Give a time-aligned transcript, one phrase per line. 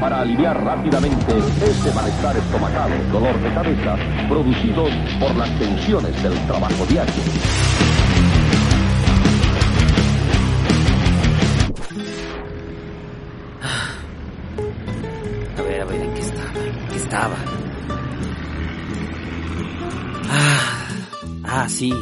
[0.00, 3.96] Para aliviar rápidamente ese malestar estomacal, dolor de cabeza,
[4.28, 7.14] producidos por las tensiones del trabajo diario.
[15.58, 16.64] A ver, a ver, ¿en qué estaba?
[16.64, 17.36] ¿En qué estaba?
[20.30, 20.88] Ah,
[21.44, 21.92] ah, sí.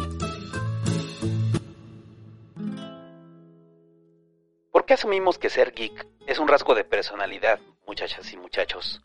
[4.71, 7.59] ¿Por qué asumimos que ser geek es un rasgo de personalidad,
[7.89, 9.01] muchachas y muchachos?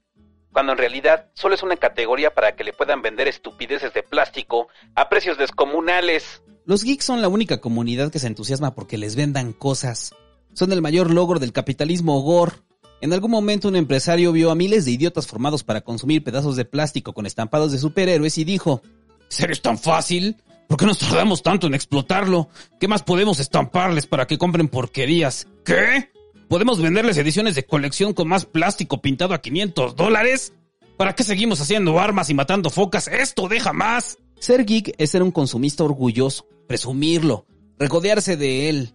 [0.51, 4.67] Cuando en realidad solo es una categoría para que le puedan vender estupideces de plástico
[4.93, 6.43] a precios descomunales.
[6.65, 10.13] Los geeks son la única comunidad que se entusiasma porque les vendan cosas.
[10.53, 12.57] Son el mayor logro del capitalismo gore.
[13.01, 16.65] En algún momento un empresario vio a miles de idiotas formados para consumir pedazos de
[16.65, 18.81] plástico con estampados de superhéroes y dijo,
[19.27, 20.37] ¿Ser es tan fácil?
[20.67, 22.49] ¿Por qué nos tardamos tanto en explotarlo?
[22.79, 25.47] ¿Qué más podemos estamparles para que compren porquerías?
[25.65, 26.11] ¿Qué?
[26.53, 30.53] ¿Podemos venderles ediciones de colección con más plástico pintado a 500 dólares?
[30.97, 33.07] ¿Para qué seguimos haciendo armas y matando focas?
[33.07, 34.19] Esto deja más.
[34.39, 37.47] Ser geek es ser un consumista orgulloso, presumirlo,
[37.79, 38.93] regodearse de él.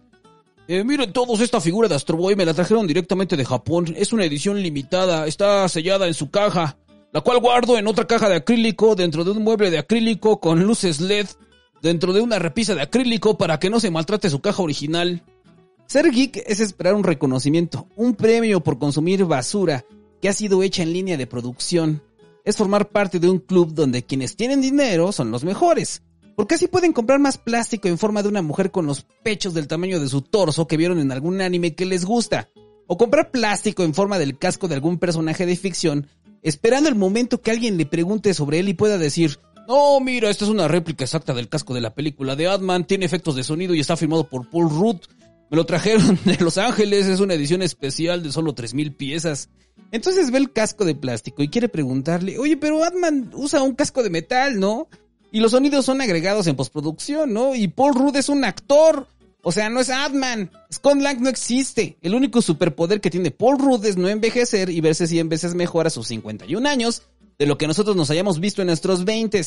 [0.69, 3.93] Eh, miren todos, esta figura de Astro Boy me la trajeron directamente de Japón.
[3.97, 6.77] Es una edición limitada, está sellada en su caja,
[7.11, 10.63] la cual guardo en otra caja de acrílico dentro de un mueble de acrílico con
[10.63, 11.27] luces LED
[11.81, 15.23] dentro de una repisa de acrílico para que no se maltrate su caja original.
[15.89, 19.85] Ser geek es esperar un reconocimiento, un premio por consumir basura
[20.21, 22.03] que ha sido hecha en línea de producción.
[22.45, 26.03] Es formar parte de un club donde quienes tienen dinero son los mejores.
[26.35, 29.67] Porque así pueden comprar más plástico en forma de una mujer con los pechos del
[29.67, 32.49] tamaño de su torso que vieron en algún anime que les gusta.
[32.85, 36.05] O comprar plástico en forma del casco de algún personaje de ficción,
[36.43, 40.45] esperando el momento que alguien le pregunte sobre él y pueda decir, no, mira, esta
[40.45, 43.73] es una réplica exacta del casco de la película de Adman, tiene efectos de sonido
[43.73, 44.97] y está firmado por Paul Rudd.
[45.49, 49.49] Me lo trajeron de Los Ángeles, es una edición especial de solo 3000 piezas.
[49.91, 54.03] Entonces ve el casco de plástico y quiere preguntarle, oye, pero Adman usa un casco
[54.03, 54.87] de metal, ¿no?
[55.31, 57.55] Y los sonidos son agregados en postproducción, ¿no?
[57.55, 59.07] Y Paul Rudd es un actor.
[59.41, 60.51] O sea, no es Adman.
[60.71, 61.97] Scott Lang no existe.
[62.01, 65.87] El único superpoder que tiene Paul Rudd es no envejecer y verse 100 veces mejor
[65.87, 67.03] a sus 51 años
[67.37, 69.41] de lo que nosotros nos hayamos visto en nuestros 20.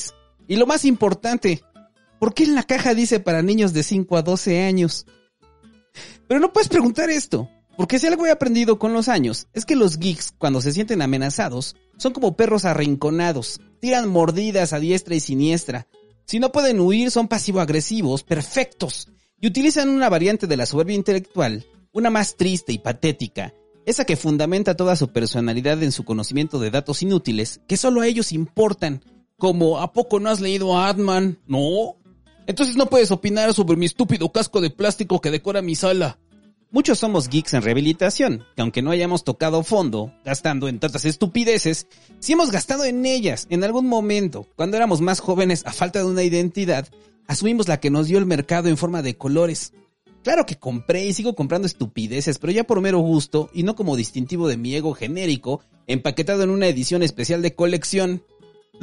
[0.49, 1.63] Y lo más importante,
[2.19, 5.07] ¿por qué en la caja dice para niños de 5 a 12 años?
[6.29, 7.49] Pero no puedes preguntar esto.
[7.77, 11.01] Porque si algo he aprendido con los años es que los geeks, cuando se sienten
[11.01, 15.87] amenazados, son como perros arrinconados, tiran mordidas a diestra y siniestra.
[16.27, 19.09] Si no pueden huir, son pasivo-agresivos, perfectos,
[19.41, 23.55] y utilizan una variante de la soberbia intelectual, una más triste y patética,
[23.87, 28.07] esa que fundamenta toda su personalidad en su conocimiento de datos inútiles que solo a
[28.07, 29.03] ellos importan,
[29.39, 31.41] como ¿a poco no has leído a Adman?
[31.47, 31.97] No.
[32.47, 36.19] Entonces no puedes opinar sobre mi estúpido casco de plástico que decora mi sala.
[36.71, 41.87] Muchos somos geeks en rehabilitación, que aunque no hayamos tocado fondo, gastando en tantas estupideces,
[42.19, 46.07] sí hemos gastado en ellas en algún momento, cuando éramos más jóvenes a falta de
[46.07, 46.89] una identidad,
[47.27, 49.75] asumimos la que nos dio el mercado en forma de colores.
[50.25, 53.95] Claro que compré y sigo comprando estupideces, pero ya por mero gusto y no como
[53.95, 58.23] distintivo de mi ego genérico, empaquetado en una edición especial de colección.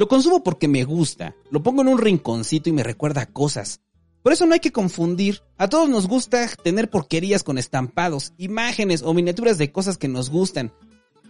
[0.00, 3.82] Lo consumo porque me gusta, lo pongo en un rinconcito y me recuerda cosas.
[4.22, 5.42] Por eso no hay que confundir.
[5.58, 10.30] A todos nos gusta tener porquerías con estampados, imágenes o miniaturas de cosas que nos
[10.30, 10.72] gustan.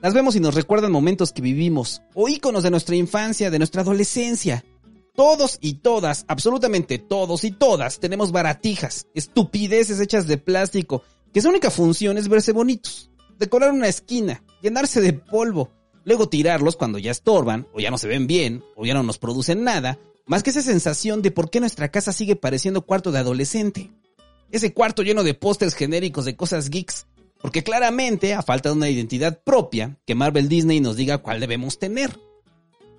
[0.01, 3.83] Las vemos y nos recuerdan momentos que vivimos, o íconos de nuestra infancia, de nuestra
[3.83, 4.65] adolescencia.
[5.17, 11.03] Todos y todas, absolutamente todos y todas, tenemos baratijas, estupideces hechas de plástico,
[11.35, 15.73] que su única función es verse bonitos, decorar una esquina, llenarse de polvo,
[16.11, 19.19] luego tirarlos cuando ya estorban, o ya no se ven bien, o ya no nos
[19.19, 23.21] producen nada, más que esa sensación de por qué nuestra casa sigue pareciendo cuarto de
[23.21, 23.93] adolescente.
[24.51, 27.07] Ese cuarto lleno de pósters genéricos de cosas geeks.
[27.41, 31.79] Porque claramente, a falta de una identidad propia, que Marvel Disney nos diga cuál debemos
[31.79, 32.19] tener.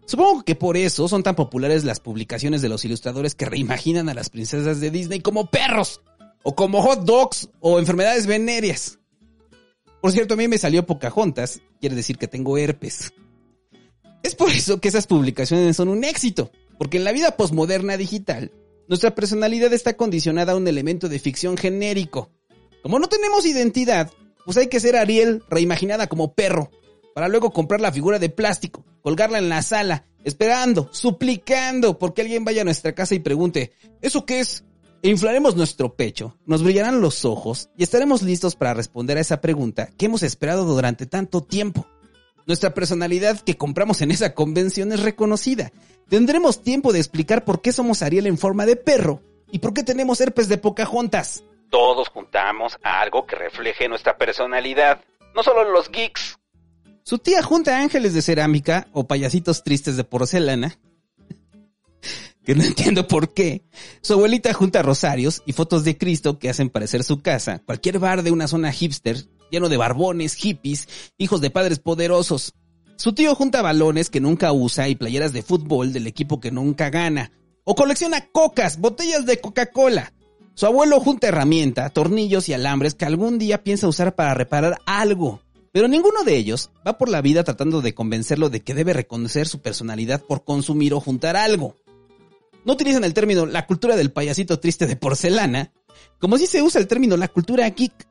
[0.06, 4.14] Supongo que por eso son tan populares las publicaciones de los ilustradores que reimaginan a
[4.14, 6.00] las princesas de Disney como perros,
[6.44, 9.01] o como hot dogs, o enfermedades venéreas.
[10.02, 13.14] Por cierto, a mí me salió Pocahontas, quiere decir que tengo herpes.
[14.24, 16.52] Es por eso que esas publicaciones son un éxito.
[16.78, 18.52] Porque en la vida posmoderna digital,
[18.92, 22.30] Nuestra personalidad está condicionada a un elemento de ficción genérico.
[22.84, 24.12] Como no tenemos identidad,
[24.44, 26.72] pues hay que ser Ariel reimaginada como perro,
[27.16, 32.44] para luego comprar la figura de plástico, colgarla en la sala, esperando, suplicando, porque alguien
[32.44, 33.72] vaya a nuestra casa y pregunte,
[34.02, 34.66] ¿eso qué es?
[35.04, 39.42] E inflaremos nuestro pecho, nos brillarán los ojos y estaremos listos para responder a esa
[39.42, 41.88] pregunta que hemos esperado durante tanto tiempo.
[42.46, 45.72] Nuestra personalidad que compramos en esa convención es reconocida.
[46.08, 49.22] Tendremos tiempo de explicar por qué somos Ariel en forma de perro
[49.52, 51.44] y por qué tenemos herpes de Pocahontas.
[51.72, 55.02] Todos juntamos a algo que refleje nuestra personalidad,
[55.34, 56.38] no solo los geeks.
[57.02, 60.78] Su tía junta ángeles de cerámica o payasitos tristes de porcelana.
[62.44, 63.64] Que no entiendo por qué.
[64.02, 68.24] Su abuelita junta rosarios y fotos de Cristo que hacen parecer su casa, cualquier bar
[68.24, 72.54] de una zona hipster, lleno de barbones, hippies, hijos de padres poderosos.
[72.96, 76.90] Su tío junta balones que nunca usa y playeras de fútbol del equipo que nunca
[76.90, 77.32] gana.
[77.64, 80.14] O colecciona cocas, botellas de Coca-Cola.
[80.54, 85.42] Su abuelo junta herramienta, tornillos y alambres que algún día piensa usar para reparar algo.
[85.72, 89.48] Pero ninguno de ellos va por la vida tratando de convencerlo de que debe reconocer
[89.48, 91.78] su personalidad por consumir o juntar algo.
[92.66, 95.72] No utilizan el término la cultura del payasito triste de porcelana,
[96.20, 98.08] como si se usa el término la cultura geek.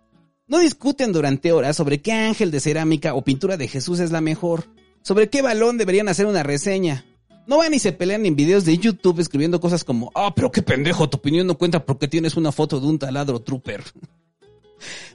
[0.49, 4.21] No discuten durante horas sobre qué ángel de cerámica o pintura de Jesús es la
[4.21, 4.65] mejor,
[5.03, 7.05] sobre qué balón deberían hacer una reseña.
[7.47, 10.63] No van y se pelean en videos de YouTube escribiendo cosas como, ah, pero qué
[10.63, 13.85] pendejo, tu opinión no cuenta porque tienes una foto de un taladro trooper.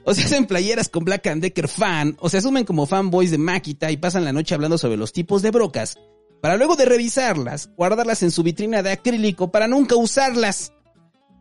[0.03, 3.39] O se hacen playeras con Black and Decker fan, o se asumen como fanboys de
[3.39, 5.97] Makita y pasan la noche hablando sobre los tipos de brocas,
[6.45, 10.73] para luego de revisarlas, guardarlas en su vitrina de acrílico para nunca usarlas.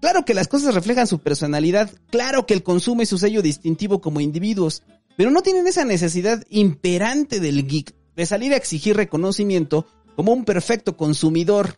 [0.01, 4.01] Claro que las cosas reflejan su personalidad, claro que el consumo es su sello distintivo
[4.01, 4.83] como individuos,
[5.19, 9.85] pero no tienen esa necesidad imperante del geek de salir a exigir reconocimiento
[10.17, 11.77] como un perfecto consumidor.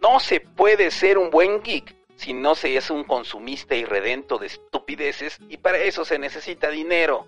[0.00, 4.46] No se puede ser un buen geek si no se es un consumista irredento de
[4.46, 7.26] estupideces y para eso se necesita dinero.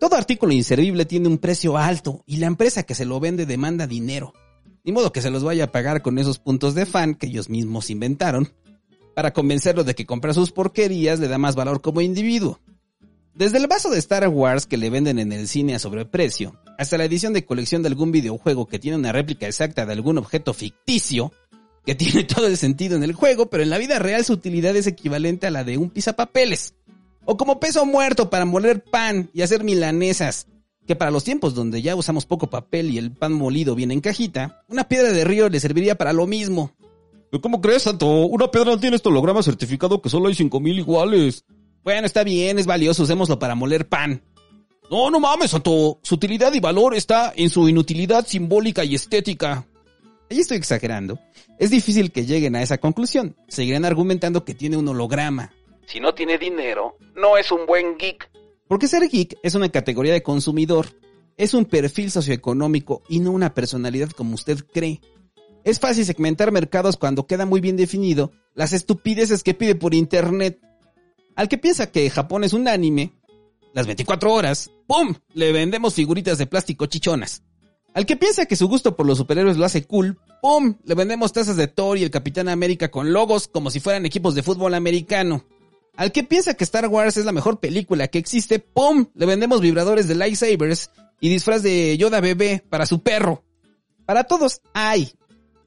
[0.00, 3.86] Todo artículo inservible tiene un precio alto y la empresa que se lo vende demanda
[3.86, 4.32] dinero.
[4.84, 7.48] Ni modo que se los vaya a pagar con esos puntos de fan que ellos
[7.48, 8.52] mismos inventaron,
[9.14, 12.60] para convencerlo de que comprar sus porquerías le da más valor como individuo.
[13.34, 16.98] Desde el vaso de Star Wars que le venden en el cine a sobreprecio, hasta
[16.98, 20.52] la edición de colección de algún videojuego que tiene una réplica exacta de algún objeto
[20.52, 21.32] ficticio,
[21.86, 24.76] que tiene todo el sentido en el juego, pero en la vida real su utilidad
[24.76, 26.74] es equivalente a la de un pisapapeles.
[27.24, 30.48] O como peso muerto para moler pan y hacer milanesas,
[30.86, 34.00] que para los tiempos donde ya usamos poco papel y el pan molido viene en
[34.00, 36.72] cajita, una piedra de río le serviría para lo mismo.
[37.40, 38.06] ¿Cómo crees, Santo?
[38.26, 41.44] Una piedra no tiene este holograma certificado que solo hay 5000 iguales.
[41.82, 44.22] Bueno, está bien, es valioso, usémoslo para moler pan.
[44.90, 45.98] No, no mames, Santo.
[46.02, 49.64] Su utilidad y valor está en su inutilidad simbólica y estética.
[50.30, 51.18] Ahí estoy exagerando.
[51.58, 53.34] Es difícil que lleguen a esa conclusión.
[53.48, 55.52] Seguirán argumentando que tiene un holograma.
[55.86, 58.30] Si no tiene dinero, no es un buen geek.
[58.72, 60.86] Porque ser geek es una categoría de consumidor.
[61.36, 65.02] Es un perfil socioeconómico y no una personalidad como usted cree.
[65.62, 70.58] Es fácil segmentar mercados cuando queda muy bien definido las estupideces que pide por internet.
[71.36, 73.12] Al que piensa que Japón es un anime,
[73.74, 75.16] las 24 horas, ¡pum!
[75.34, 77.42] Le vendemos figuritas de plástico chichonas.
[77.92, 80.78] Al que piensa que su gusto por los superhéroes lo hace cool, ¡pum!
[80.86, 84.34] Le vendemos tazas de Thor y el Capitán América con logos como si fueran equipos
[84.34, 85.44] de fútbol americano.
[85.96, 89.06] Al que piensa que Star Wars es la mejor película que existe, ¡pum!
[89.14, 93.44] Le vendemos vibradores de lightsabers y disfraz de Yoda bebé para su perro.
[94.06, 95.12] Para todos hay.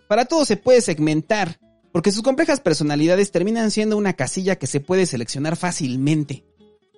[0.08, 1.60] Para todos se puede segmentar,
[1.92, 6.44] porque sus complejas personalidades terminan siendo una casilla que se puede seleccionar fácilmente.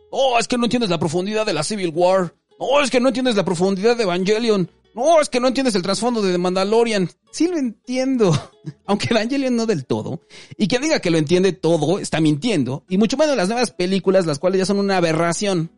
[0.09, 2.33] Oh, es que no entiendes la profundidad de la Civil War.
[2.57, 4.71] Oh, es que no entiendes la profundidad de Evangelion.
[4.97, 7.07] No, es que no entiendes el trasfondo de The Mandalorian.
[7.31, 8.35] Sí lo entiendo,
[8.87, 10.21] aunque Evangelion no del todo.
[10.57, 14.25] Y quien diga que lo entiende todo está mintiendo, y mucho menos las nuevas películas,
[14.25, 15.69] las cuales ya son una aberración.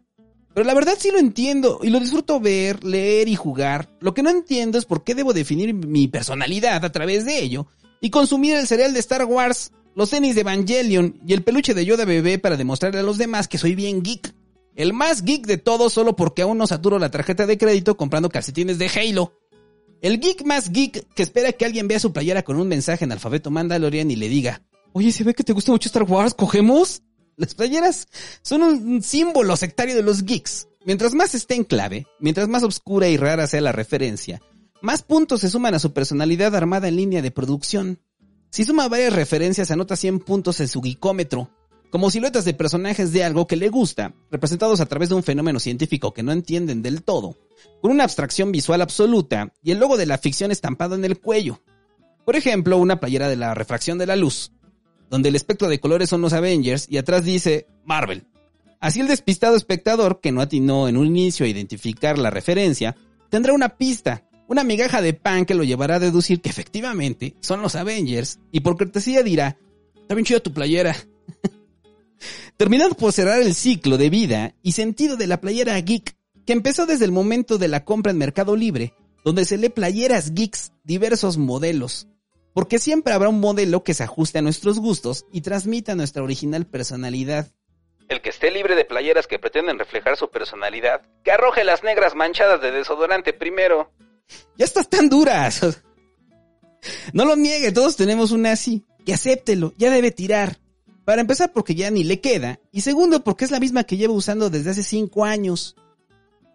[0.53, 3.89] Pero la verdad sí lo entiendo, y lo disfruto ver, leer y jugar.
[3.99, 7.67] Lo que no entiendo es por qué debo definir mi personalidad a través de ello,
[7.99, 11.83] y consumir el cereal de Star Wars, los tenis de Evangelion y el peluche de
[11.83, 14.33] Yoda bebé para demostrarle a los demás que soy bien geek.
[14.79, 18.29] El más geek de todos solo porque aún no saturo la tarjeta de crédito comprando
[18.29, 19.33] calcetines de Halo.
[20.01, 23.11] El geek más geek que espera que alguien vea su playera con un mensaje en
[23.11, 24.61] alfabeto Mandalorian y le diga,
[24.93, 27.01] oye, se ve que te gusta mucho Star Wars, ¿cogemos?
[27.35, 28.07] Las playeras
[28.41, 30.69] son un símbolo sectario de los geeks.
[30.85, 34.41] Mientras más esté en clave, mientras más oscura y rara sea la referencia,
[34.81, 37.99] más puntos se suman a su personalidad armada en línea de producción.
[38.49, 41.49] Si suma varias referencias, anota 100 puntos en su geekómetro
[41.89, 45.59] como siluetas de personajes de algo que le gusta, representados a través de un fenómeno
[45.59, 47.37] científico que no entienden del todo,
[47.81, 51.61] con una abstracción visual absoluta y el logo de la ficción estampado en el cuello.
[52.25, 54.51] Por ejemplo, una playera de la refracción de la luz.
[55.09, 58.27] donde el espectro de colores son los Avengers y atrás dice Marvel.
[58.79, 62.95] Así el despistado espectador, que no atinó en un inicio a identificar la referencia,
[63.29, 67.63] tendrá una pista, una migaja de pan que lo llevará a deducir que efectivamente son
[67.63, 69.57] los Avengers y por cortesía dirá,
[69.99, 70.95] está bien tu playera.
[72.57, 76.85] Terminando por cerrar el ciclo de vida y sentido de la playera geek, que empezó
[76.85, 81.37] desde el momento de la compra en Mercado Libre, donde se lee playeras geeks diversos
[81.37, 82.07] modelos,
[82.53, 86.65] porque siempre habrá un modelo que se ajuste a nuestros gustos y transmita nuestra original
[86.65, 87.51] personalidad.
[88.07, 92.15] El que esté libre de playeras que pretenden reflejar su personalidad, que arroje las negras
[92.15, 93.91] manchadas de desodorante primero.
[94.57, 95.81] Ya estás tan duras.
[97.11, 98.85] No lo niegue, todos tenemos una así.
[99.05, 100.59] Que acéptelo, ya debe tirar.
[101.09, 102.59] Para empezar porque ya ni le queda.
[102.71, 105.75] Y segundo porque es la misma que llevo usando desde hace cinco años.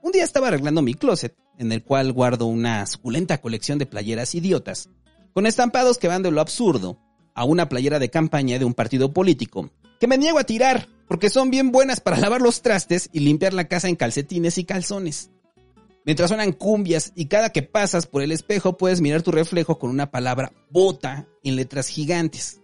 [0.01, 4.33] Un día estaba arreglando mi closet, en el cual guardo una suculenta colección de playeras
[4.37, 4.91] idiotas,
[5.33, 7.01] con estampados que van de lo absurdo
[7.35, 11.31] a una playera de campaña de un partido político, que me niego a tirar, porque
[11.31, 15.33] son bien buenas para lavar los trastes y limpiar la casa en calcetines y calzones.
[16.05, 19.91] Mientras suenan cumbias y cada que pasas por el espejo puedes mirar tu reflejo con
[19.91, 22.61] una palabra bota en letras gigantes.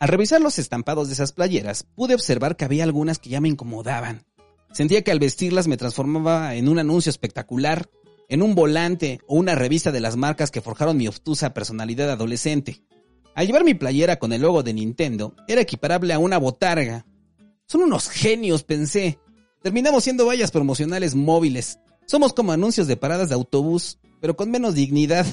[0.00, 3.48] Al revisar los estampados de esas playeras, pude observar que había algunas que ya me
[3.48, 4.24] incomodaban.
[4.72, 7.90] Sentía que al vestirlas me transformaba en un anuncio espectacular,
[8.28, 12.84] en un volante o una revista de las marcas que forjaron mi obtusa personalidad adolescente.
[13.34, 17.04] Al llevar mi playera con el logo de Nintendo, era equiparable a una botarga.
[17.66, 19.18] Son unos genios, pensé.
[19.62, 21.80] Terminamos siendo vallas promocionales móviles.
[22.06, 25.26] Somos como anuncios de paradas de autobús, pero con menos dignidad.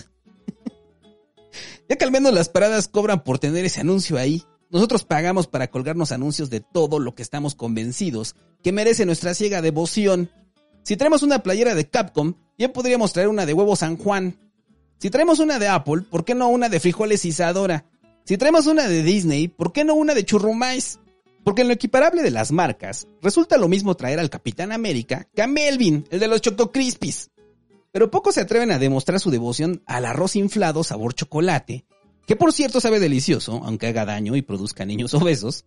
[1.90, 4.44] ya que al menos las paradas cobran por tener ese anuncio ahí.
[4.76, 9.62] Nosotros pagamos para colgarnos anuncios de todo lo que estamos convencidos que merece nuestra ciega
[9.62, 10.30] devoción.
[10.84, 14.38] Si traemos una playera de Capcom, bien podríamos traer una de huevo San Juan.
[14.98, 17.86] Si traemos una de Apple, ¿por qué no una de frijoles Isadora?
[18.26, 21.00] Si traemos una de Disney, ¿por qué no una de churrumais?
[21.46, 25.42] Porque en lo equiparable de las marcas, resulta lo mismo traer al Capitán América que
[25.42, 27.32] a Melvin, el de los Choco Crispies.
[27.94, 31.86] Pero pocos se atreven a demostrar su devoción al arroz inflado sabor chocolate,
[32.26, 35.66] que por cierto sabe delicioso, aunque haga daño y produzca niños obesos.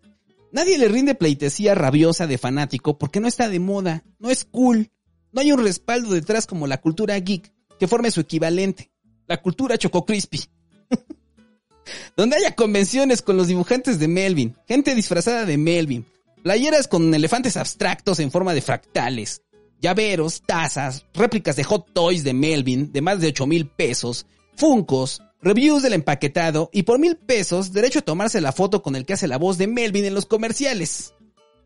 [0.51, 4.91] Nadie le rinde pleitesía rabiosa de fanático porque no está de moda, no es cool,
[5.33, 8.91] no hay un respaldo detrás como la cultura geek que forme su equivalente,
[9.27, 10.41] la cultura Choco Crispy.
[12.17, 16.07] Donde haya convenciones con los dibujantes de Melvin, gente disfrazada de Melvin,
[16.43, 19.43] playeras con elefantes abstractos en forma de fractales,
[19.81, 25.23] llaveros, tazas, réplicas de hot toys de Melvin de más de 8 mil pesos, funcos,
[25.41, 29.13] reviews del empaquetado y por mil pesos derecho a tomarse la foto con el que
[29.13, 31.15] hace la voz de Melvin en los comerciales.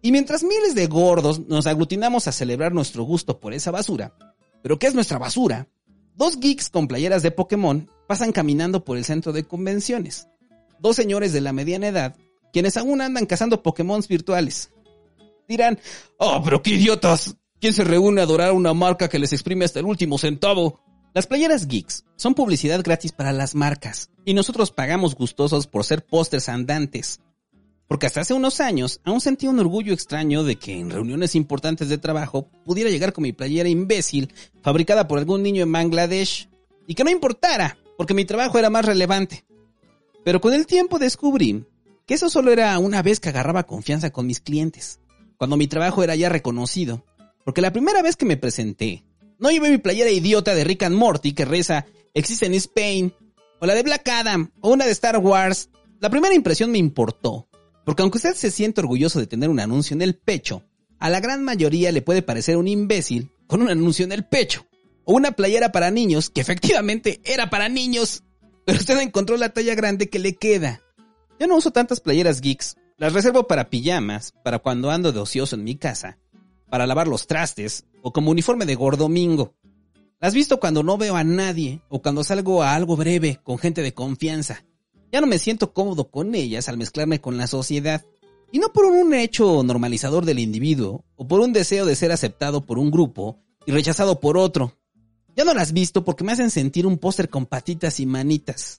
[0.02, 4.14] Y mientras miles de gordos nos aglutinamos a celebrar nuestro gusto por esa basura,
[4.62, 5.68] ¿pero qué es nuestra basura?
[6.14, 10.28] Dos geeks con playeras de Pokémon pasan caminando por el centro de convenciones.
[10.80, 12.16] Dos señores de la mediana edad,
[12.52, 14.70] quienes aún andan cazando Pokémon virtuales.
[15.48, 15.78] Dirán,
[16.18, 17.36] oh, pero qué idiotas.
[17.60, 20.80] ¿Quién se reúne a adorar una marca que les exprime hasta el último centavo?
[21.14, 26.06] Las playeras geeks son publicidad gratis para las marcas y nosotros pagamos gustosos por ser
[26.06, 27.20] pósters andantes.
[27.86, 31.90] Porque hasta hace unos años aún sentía un orgullo extraño de que en reuniones importantes
[31.90, 36.48] de trabajo pudiera llegar con mi playera imbécil fabricada por algún niño en Bangladesh
[36.86, 39.44] y que no importara porque mi trabajo era más relevante.
[40.24, 41.66] Pero con el tiempo descubrí
[42.06, 44.98] que eso solo era una vez que agarraba confianza con mis clientes,
[45.36, 47.04] cuando mi trabajo era ya reconocido.
[47.44, 49.04] Porque la primera vez que me presenté,
[49.42, 51.84] no llevé mi playera idiota de Rick and Morty que reza
[52.14, 53.12] Existe en Spain,
[53.58, 55.70] o la de Black Adam, o una de Star Wars.
[55.98, 57.48] La primera impresión me importó,
[57.84, 60.62] porque aunque usted se siente orgulloso de tener un anuncio en el pecho,
[60.98, 64.66] a la gran mayoría le puede parecer un imbécil con un anuncio en el pecho,
[65.04, 68.22] o una playera para niños que efectivamente era para niños,
[68.64, 70.82] pero usted encontró la talla grande que le queda.
[71.40, 75.56] Yo no uso tantas playeras geeks, las reservo para pijamas, para cuando ando de ocioso
[75.56, 76.18] en mi casa,
[76.68, 79.54] para lavar los trastes o como uniforme de gordomingo.
[80.20, 83.82] Las visto cuando no veo a nadie o cuando salgo a algo breve con gente
[83.82, 84.64] de confianza.
[85.10, 88.04] Ya no me siento cómodo con ellas al mezclarme con la sociedad.
[88.50, 92.66] Y no por un hecho normalizador del individuo o por un deseo de ser aceptado
[92.66, 94.76] por un grupo y rechazado por otro.
[95.34, 98.78] Ya no las visto porque me hacen sentir un póster con patitas y manitas.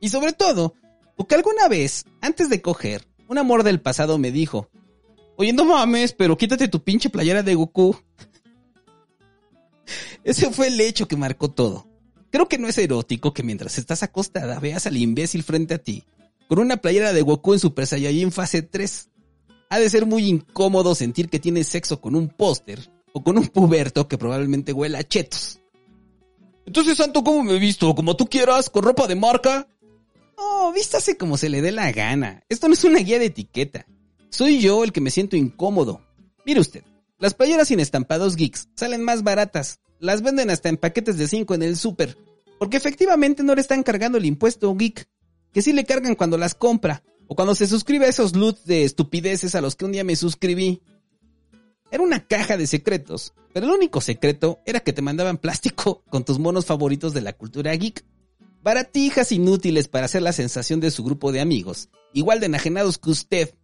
[0.00, 0.74] Y sobre todo,
[1.16, 4.70] porque alguna vez, antes de coger, un amor del pasado me dijo,
[5.36, 7.96] Oye, no mames, pero quítate tu pinche playera de Goku.
[10.24, 11.86] Ese fue el hecho que marcó todo.
[12.30, 16.04] Creo que no es erótico que mientras estás acostada veas al imbécil frente a ti,
[16.48, 19.08] con una playera de Goku en Super Saiyajin fase 3.
[19.70, 23.48] Ha de ser muy incómodo sentir que tienes sexo con un póster o con un
[23.48, 25.60] puberto que probablemente huela a chetos.
[26.66, 27.92] Entonces, Santo, ¿cómo me he visto?
[27.94, 28.70] ¿Como tú quieras?
[28.70, 29.68] ¿Con ropa de marca?
[30.36, 32.44] No, vístase como se le dé la gana.
[32.48, 33.86] Esto no es una guía de etiqueta.
[34.30, 36.00] Soy yo el que me siento incómodo.
[36.46, 36.84] Mire usted,
[37.20, 39.78] las playeras sin estampados geeks salen más baratas.
[39.98, 42.16] Las venden hasta en paquetes de 5 en el súper.
[42.58, 45.06] Porque efectivamente no le están cargando el impuesto geek.
[45.52, 47.02] Que sí le cargan cuando las compra.
[47.28, 50.16] O cuando se suscribe a esos loot de estupideces a los que un día me
[50.16, 50.80] suscribí.
[51.90, 56.24] Era una caja de secretos, pero el único secreto era que te mandaban plástico con
[56.24, 58.02] tus monos favoritos de la cultura geek.
[58.62, 63.10] Baratijas inútiles para hacer la sensación de su grupo de amigos, igual de enajenados que
[63.10, 63.54] usted.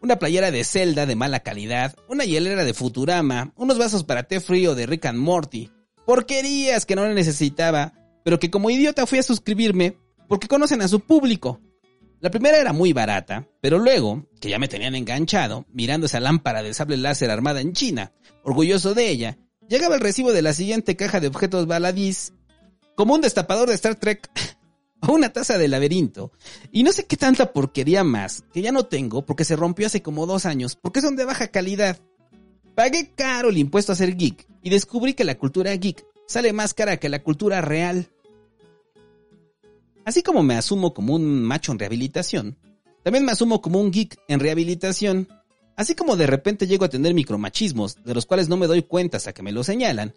[0.00, 4.40] Una playera de Zelda de mala calidad, una hielera de Futurama, unos vasos para té
[4.40, 5.70] frío de Rick and Morty.
[6.06, 7.92] Porquerías que no necesitaba,
[8.24, 9.96] pero que como idiota fui a suscribirme
[10.28, 11.60] porque conocen a su público.
[12.20, 16.62] La primera era muy barata, pero luego, que ya me tenían enganchado, mirando esa lámpara
[16.62, 18.12] de sable láser armada en China,
[18.44, 19.38] orgulloso de ella,
[19.68, 22.32] llegaba el recibo de la siguiente caja de objetos baladís,
[22.94, 24.30] como un destapador de Star Trek
[25.06, 26.32] o una taza de laberinto,
[26.72, 30.02] y no sé qué tanta porquería más, que ya no tengo porque se rompió hace
[30.02, 31.98] como dos años, porque son de baja calidad.
[32.74, 36.74] Pagué caro el impuesto a ser geek y descubrí que la cultura geek sale más
[36.74, 38.08] cara que la cultura real.
[40.04, 42.56] Así como me asumo como un macho en rehabilitación,
[43.02, 45.28] también me asumo como un geek en rehabilitación.
[45.76, 49.16] Así como de repente llego a tener micromachismos, de los cuales no me doy cuenta
[49.16, 50.14] hasta que me lo señalan,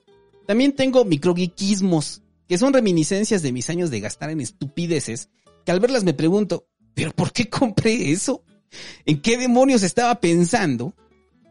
[0.48, 2.21] también tengo microgeekismos,
[2.52, 5.30] que son reminiscencias de mis años de gastar en estupideces,
[5.66, 8.44] que al verlas me pregunto, ¿pero por qué compré eso?
[9.06, 10.94] ¿En qué demonios estaba pensando?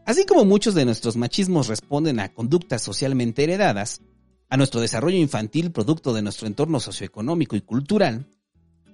[0.04, 4.02] Así como muchos de nuestros machismos responden a conductas socialmente heredadas,
[4.50, 8.26] a nuestro desarrollo infantil producto de nuestro entorno socioeconómico y cultural,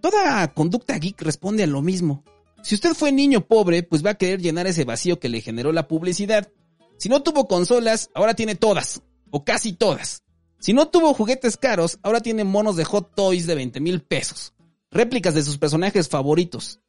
[0.00, 2.22] toda conducta geek responde a lo mismo.
[2.62, 5.72] Si usted fue niño pobre, pues va a querer llenar ese vacío que le generó
[5.72, 6.52] la publicidad.
[6.98, 10.22] Si no tuvo consolas, ahora tiene todas, o casi todas.
[10.66, 14.52] Si no tuvo juguetes caros, ahora tiene monos de Hot Toys de 20 mil pesos.
[14.90, 16.80] Réplicas de sus personajes favoritos.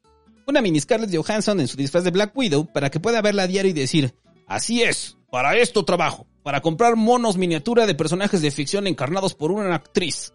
[0.48, 3.46] Una mini Scarlett Johansson en su disfraz de Black Widow para que pueda verla a
[3.46, 4.16] diario y decir,
[4.48, 9.52] así es, para esto trabajo para comprar monos miniatura de personajes de ficción encarnados por
[9.52, 10.32] una actriz.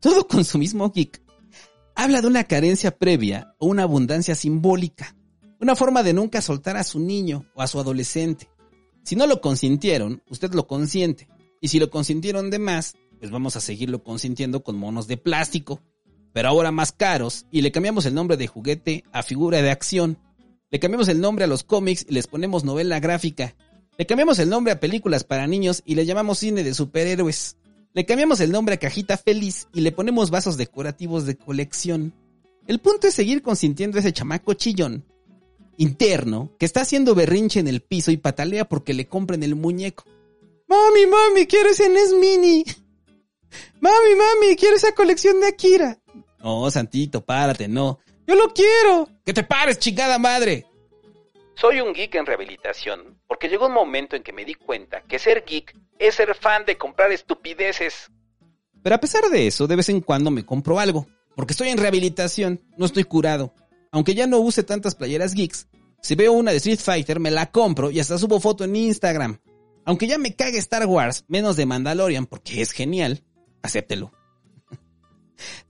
[0.00, 1.22] Todo consumismo geek
[1.94, 5.14] habla de una carencia previa o una abundancia simbólica,
[5.60, 8.50] una forma de nunca soltar a su niño o a su adolescente.
[9.04, 11.28] Si no lo consintieron, usted lo consiente.
[11.60, 15.80] Y si lo consintieron de más, pues vamos a seguirlo consintiendo con monos de plástico,
[16.32, 20.18] pero ahora más caros, y le cambiamos el nombre de juguete a figura de acción.
[20.70, 23.56] Le cambiamos el nombre a los cómics y les ponemos novela gráfica.
[23.96, 27.56] Le cambiamos el nombre a películas para niños y le llamamos cine de superhéroes.
[27.94, 32.14] Le cambiamos el nombre a cajita feliz y le ponemos vasos decorativos de colección.
[32.66, 35.04] El punto es seguir consintiendo a ese chamaco chillón
[35.78, 40.04] interno que está haciendo berrinche en el piso y patalea porque le compren el muñeco.
[40.68, 42.64] Mami, mami, quiero ese NES Mini.
[43.80, 45.98] Mami, mami, quiero esa colección de Akira.
[46.40, 47.98] No, Santito, párate, no.
[48.26, 49.08] Yo lo quiero.
[49.24, 50.66] Que te pares, chingada madre.
[51.54, 55.18] Soy un geek en rehabilitación porque llegó un momento en que me di cuenta que
[55.18, 58.10] ser geek es ser fan de comprar estupideces.
[58.82, 61.78] Pero a pesar de eso, de vez en cuando me compro algo, porque estoy en
[61.78, 63.54] rehabilitación, no estoy curado.
[63.90, 65.66] Aunque ya no use tantas playeras geeks,
[66.00, 69.38] si veo una de Street Fighter me la compro y hasta subo foto en Instagram.
[69.88, 73.24] Aunque ya me cague Star Wars, menos de Mandalorian porque es genial,
[73.62, 74.12] acéptelo.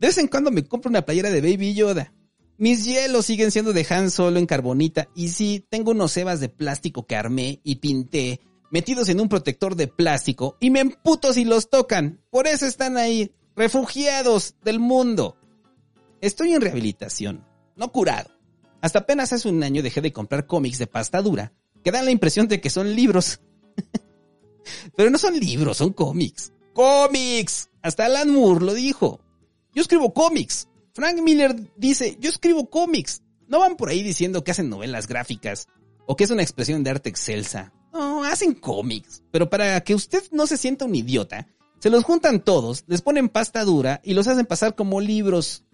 [0.01, 2.13] De vez en cuando me compro una playera de Baby Yoda.
[2.57, 6.49] Mis hielos siguen siendo de Han Solo en carbonita y sí, tengo unos cebas de
[6.49, 8.41] plástico que armé y pinté,
[8.73, 12.21] metidos en un protector de plástico y me emputo si los tocan.
[12.29, 15.37] Por eso están ahí, refugiados del mundo.
[16.21, 18.33] Estoy en rehabilitación, no curado.
[18.81, 21.53] Hasta apenas hace un año dejé de comprar cómics de pasta dura,
[21.85, 23.39] que dan la impresión de que son libros.
[24.97, 26.53] Pero no son libros, son cómics.
[26.75, 27.71] ¡Cómics!
[27.83, 29.21] Hasta Alan Moore lo dijo.
[29.75, 30.69] Yo escribo cómics.
[30.95, 33.23] Frank Miller dice, yo escribo cómics.
[33.47, 35.69] No van por ahí diciendo que hacen novelas gráficas
[36.07, 37.73] o que es una expresión de arte excelsa.
[37.93, 39.23] No, hacen cómics.
[39.31, 41.47] Pero para que usted no se sienta un idiota,
[41.79, 45.65] se los juntan todos, les ponen pasta dura y los hacen pasar como libros.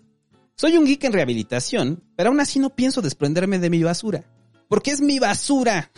[0.56, 4.24] Soy un geek en rehabilitación, pero aún así no pienso desprenderme de mi basura.
[4.68, 5.90] Porque es mi basura.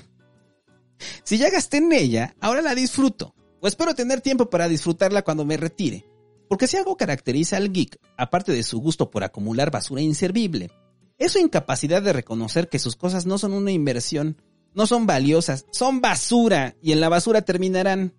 [1.24, 3.34] Si ya gasté en ella, ahora la disfruto.
[3.60, 6.06] O espero tener tiempo para disfrutarla cuando me retire.
[6.48, 10.70] Porque si algo caracteriza al geek, aparte de su gusto por acumular basura inservible,
[11.18, 14.40] es su incapacidad de reconocer que sus cosas no son una inversión,
[14.74, 18.14] no son valiosas, son basura y en la basura terminarán.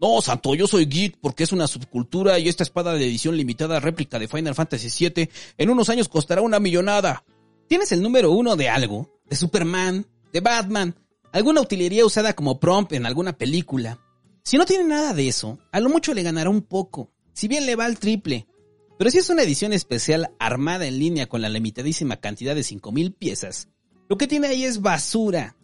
[0.00, 3.80] No, Santo, yo soy geek porque es una subcultura y esta espada de edición limitada
[3.80, 5.28] réplica de Final Fantasy VII
[5.58, 7.22] en unos años costará una millonada.
[7.68, 9.10] ¿Tienes el número uno de algo?
[9.28, 10.06] ¿De Superman?
[10.32, 10.96] ¿De Batman?
[11.32, 14.00] ¿Alguna utilería usada como prompt en alguna película?
[14.42, 17.66] Si no tiene nada de eso, a lo mucho le ganará un poco si bien
[17.66, 18.46] le va al triple.
[18.98, 23.14] Pero si es una edición especial armada en línea con la limitadísima cantidad de 5000
[23.14, 23.68] piezas,
[24.08, 25.56] lo que tiene ahí es basura.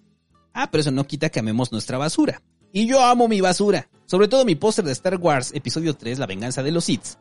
[0.54, 2.42] Ah, pero eso no quita que amemos nuestra basura.
[2.72, 3.90] Y yo amo mi basura.
[4.06, 7.18] Sobre todo mi póster de Star Wars Episodio 3, La venganza de los Sith,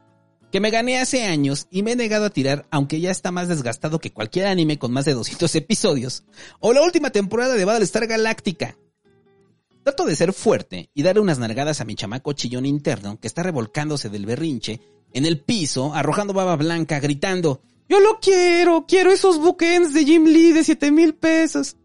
[0.52, 3.48] que me gané hace años y me he negado a tirar aunque ya está más
[3.48, 6.24] desgastado que cualquier anime con más de 200 episodios,
[6.60, 8.78] o la última temporada de Battlestar Galactica.
[9.84, 13.44] Trato de ser fuerte y darle unas nargadas a mi chamaco chillón interno que está
[13.44, 14.82] revolcándose del berrinche
[15.14, 20.26] en el piso, arrojando baba blanca, gritando, yo lo quiero, quiero esos bookends de Jim
[20.26, 21.78] Lee de 7 mil pesos.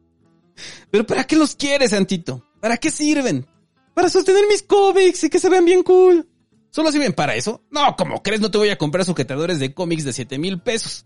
[0.91, 2.45] Pero ¿para qué los quieres, Santito?
[2.61, 3.47] ¿Para qué sirven?
[3.95, 6.27] Para sostener mis cómics y que se vean bien cool.
[6.71, 7.63] ¿Solo sirven para eso?
[7.71, 11.05] No, como crees, no te voy a comprar sujetadores de cómics de 7 mil pesos.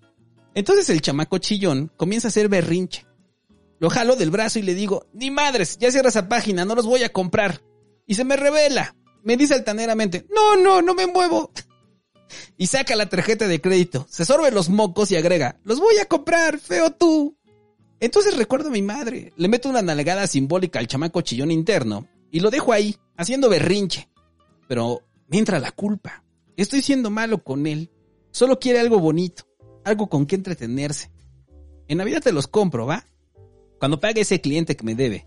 [0.54, 3.06] Entonces el chamaco chillón comienza a hacer berrinche.
[3.80, 6.86] Lo jalo del brazo y le digo, ni madres, ya cierra esa página, no los
[6.86, 7.62] voy a comprar.
[8.06, 8.94] Y se me revela.
[9.22, 11.50] Me dice altaneramente, no, no, no me muevo.
[12.56, 16.06] Y saca la tarjeta de crédito, se sorbe los mocos y agrega, los voy a
[16.06, 17.36] comprar, feo tú.
[18.00, 22.40] Entonces recuerdo a mi madre, le meto una nalgada simbólica al chamaco chillón interno y
[22.40, 24.08] lo dejo ahí, haciendo berrinche.
[24.66, 26.24] Pero me entra la culpa.
[26.56, 27.90] Estoy siendo malo con él.
[28.30, 29.44] Solo quiere algo bonito,
[29.84, 31.10] algo con que entretenerse.
[31.88, 33.04] En Navidad te los compro, ¿va?
[33.78, 35.26] Cuando pague ese cliente que me debe.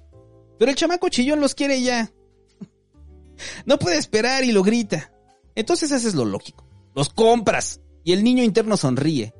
[0.57, 2.12] Pero el chamaco chillón los quiere ya.
[3.65, 5.13] No puede esperar y lo grita.
[5.53, 6.67] Entonces haces lo lógico.
[6.95, 7.81] Los compras.
[8.03, 9.33] Y el niño interno sonríe.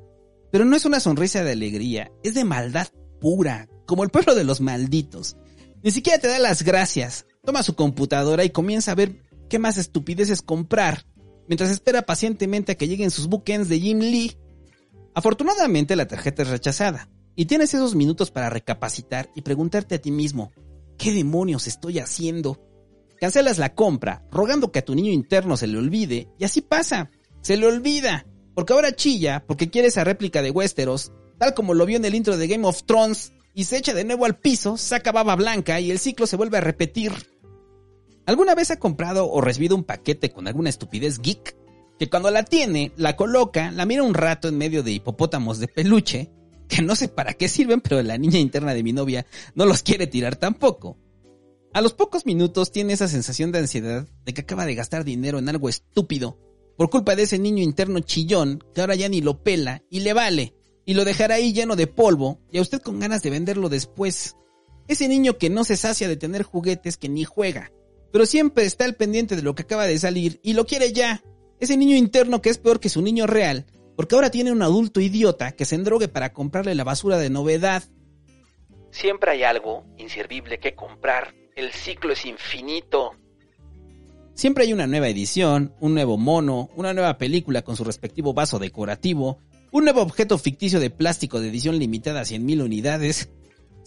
[0.50, 2.88] Pero no es una sonrisa de alegría, es de maldad
[3.20, 5.36] pura, como el pueblo de los malditos.
[5.82, 7.26] Ni siquiera te da las gracias.
[7.44, 11.06] Toma su computadora y comienza a ver qué más estupideces comprar,
[11.48, 14.36] mientras espera pacientemente a que lleguen sus bookends de Jim Lee.
[15.14, 20.10] Afortunadamente la tarjeta es rechazada, y tienes esos minutos para recapacitar y preguntarte a ti
[20.10, 20.52] mismo,
[20.96, 22.60] ¿qué demonios estoy haciendo?
[23.20, 27.10] Cancelas la compra, rogando que a tu niño interno se le olvide, y así pasa,
[27.40, 31.86] se le olvida, porque ahora chilla porque quiere esa réplica de Westeros, tal como lo
[31.86, 34.76] vio en el intro de Game of Thrones, y se echa de nuevo al piso,
[34.76, 37.12] saca baba blanca y el ciclo se vuelve a repetir.
[38.28, 41.56] ¿Alguna vez ha comprado o recibido un paquete con alguna estupidez geek?
[41.98, 45.66] Que cuando la tiene, la coloca, la mira un rato en medio de hipopótamos de
[45.66, 46.30] peluche,
[46.68, 49.82] que no sé para qué sirven, pero la niña interna de mi novia no los
[49.82, 50.98] quiere tirar tampoco.
[51.72, 55.38] A los pocos minutos tiene esa sensación de ansiedad de que acaba de gastar dinero
[55.38, 56.38] en algo estúpido,
[56.76, 60.12] por culpa de ese niño interno chillón que ahora ya ni lo pela y le
[60.12, 63.70] vale, y lo dejará ahí lleno de polvo y a usted con ganas de venderlo
[63.70, 64.36] después.
[64.86, 67.72] Ese niño que no se sacia de tener juguetes que ni juega,
[68.12, 71.22] pero siempre está al pendiente de lo que acaba de salir y lo quiere ya.
[71.60, 73.66] Ese niño interno que es peor que su niño real,
[73.96, 77.82] porque ahora tiene un adulto idiota que se endrogue para comprarle la basura de novedad.
[78.90, 81.34] Siempre hay algo inservible que comprar.
[81.56, 83.12] El ciclo es infinito.
[84.34, 88.60] Siempre hay una nueva edición, un nuevo mono, una nueva película con su respectivo vaso
[88.60, 89.40] decorativo,
[89.72, 93.30] un nuevo objeto ficticio de plástico de edición limitada a 100.000 unidades,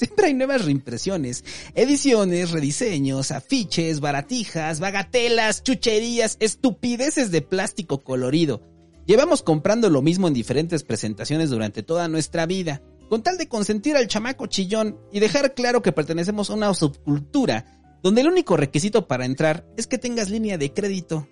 [0.02, 8.64] Siempre hay nuevas reimpresiones, ediciones, rediseños, afiches, baratijas, bagatelas, chucherías, estupideces de plástico colorido.
[9.06, 13.96] Llevamos comprando lo mismo en diferentes presentaciones durante toda nuestra vida, con tal de consentir
[13.96, 19.08] al chamaco chillón y dejar claro que pertenecemos a una subcultura donde el único requisito
[19.08, 21.28] para entrar es que tengas línea de crédito,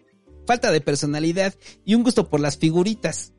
[0.46, 1.56] falta de personalidad
[1.86, 3.34] y un gusto por las figuritas.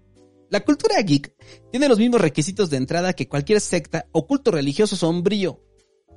[0.50, 1.32] La cultura geek
[1.70, 5.62] tiene los mismos requisitos de entrada que cualquier secta o culto religioso sombrío.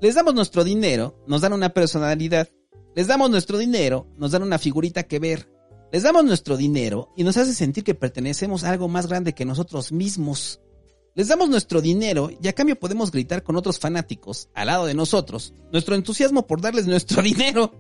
[0.01, 2.49] Les damos nuestro dinero, nos dan una personalidad.
[2.95, 5.51] Les damos nuestro dinero, nos dan una figurita que ver.
[5.91, 9.45] Les damos nuestro dinero y nos hace sentir que pertenecemos a algo más grande que
[9.45, 10.61] nosotros mismos.
[11.13, 14.95] Les damos nuestro dinero y a cambio podemos gritar con otros fanáticos, al lado de
[14.95, 17.71] nosotros, nuestro entusiasmo por darles nuestro dinero.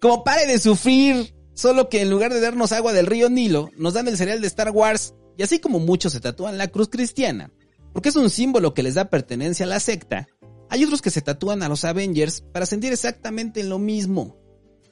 [0.00, 3.94] Como pare de sufrir, solo que en lugar de darnos agua del río Nilo, nos
[3.94, 7.52] dan el cereal de Star Wars y así como muchos se tatúan la cruz cristiana,
[7.92, 10.26] porque es un símbolo que les da pertenencia a la secta,
[10.68, 14.36] hay otros que se tatúan a los Avengers para sentir exactamente lo mismo.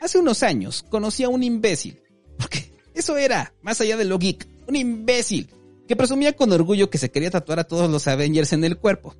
[0.01, 2.01] Hace unos años conocí a un imbécil,
[2.39, 5.51] porque eso era, más allá de lo geek, un imbécil,
[5.89, 9.17] que presumía con orgullo que se quería tatuar a todos los Avengers en el cuerpo.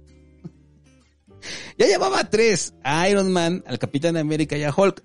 [1.77, 5.03] ya llevaba tres, a Iron Man, al Capitán América y a Hulk,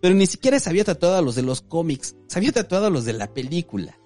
[0.00, 2.90] pero ni siquiera se había tatuado a los de los cómics, se había tatuado a
[2.90, 3.97] los de la película.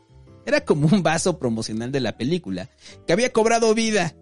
[0.45, 2.71] Era como un vaso promocional de la película,
[3.07, 4.15] que había cobrado vida.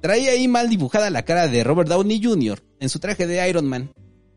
[0.00, 2.62] Traía ahí mal dibujada la cara de Robert Downey Jr.
[2.80, 3.92] en su traje de Iron Man.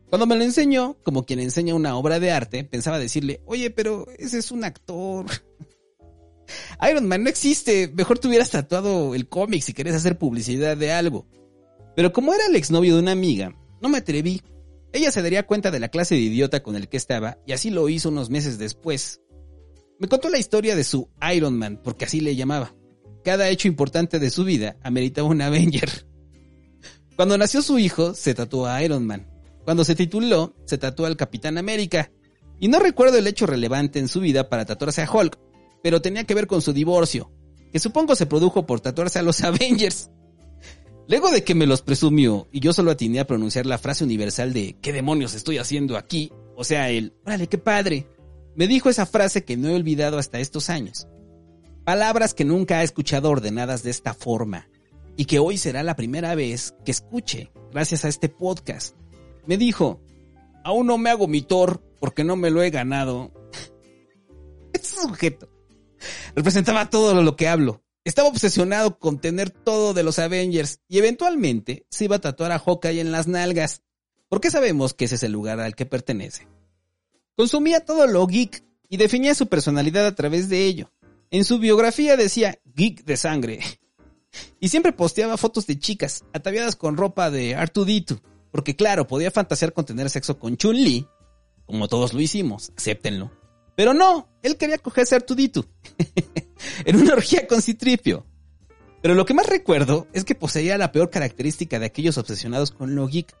[0.08, 4.06] Cuando me lo enseñó, como quien enseña una obra de arte, pensaba decirle, oye, pero
[4.18, 5.26] ese es un actor.
[6.90, 10.92] Iron Man no existe, mejor te hubieras tatuado el cómic si querés hacer publicidad de
[10.92, 11.26] algo.
[11.94, 14.40] Pero como era el exnovio de una amiga, no me atreví.
[14.92, 17.68] Ella se daría cuenta de la clase de idiota con el que estaba y así
[17.68, 19.20] lo hizo unos meses después.
[19.98, 22.74] Me contó la historia de su Iron Man, porque así le llamaba.
[23.24, 26.06] Cada hecho importante de su vida ameritaba un Avenger.
[27.16, 29.26] Cuando nació su hijo, se tatuó a Iron Man.
[29.64, 32.12] Cuando se tituló, se tatuó al Capitán América.
[32.60, 35.38] Y no recuerdo el hecho relevante en su vida para tatuarse a Hulk,
[35.82, 37.32] pero tenía que ver con su divorcio,
[37.72, 40.10] que supongo se produjo por tatuarse a los Avengers.
[41.08, 44.52] Luego de que me los presumió y yo solo atiné a pronunciar la frase universal
[44.52, 46.30] de ¿qué demonios estoy haciendo aquí?
[46.54, 48.06] O sea, el ¡órale, qué padre!
[48.54, 51.06] Me dijo esa frase que no he olvidado hasta estos años.
[51.84, 54.68] Palabras que nunca ha escuchado ordenadas de esta forma
[55.16, 58.96] y que hoy será la primera vez que escuche gracias a este podcast.
[59.46, 60.00] Me dijo,
[60.64, 63.32] aún no me hago mi Thor porque no me lo he ganado.
[64.72, 65.48] Este sujeto
[66.34, 67.82] representaba todo lo que hablo.
[68.04, 72.58] Estaba obsesionado con tener todo de los Avengers y eventualmente se iba a tatuar a
[72.58, 73.82] Hawkeye en las nalgas,
[74.28, 76.48] porque sabemos que ese es el lugar al que pertenece.
[77.38, 80.90] Consumía todo lo geek y definía su personalidad a través de ello.
[81.30, 83.60] En su biografía decía geek de sangre.
[84.60, 88.20] Y siempre posteaba fotos de chicas ataviadas con ropa de Artuditu,
[88.50, 91.06] porque claro, podía fantasear con tener sexo con Chun-Li,
[91.64, 93.32] como todos lo hicimos, acéptenlo.
[93.74, 95.64] Pero no, él quería cogerse a Artuditu.
[96.84, 98.26] en una orgía con Citripio.
[99.00, 102.94] Pero lo que más recuerdo es que poseía la peor característica de aquellos obsesionados con
[102.94, 103.34] lo geek.